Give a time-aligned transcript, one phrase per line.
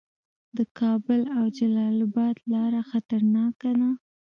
[0.57, 3.89] د کابل او جلال اباد لاره خطرناکه ده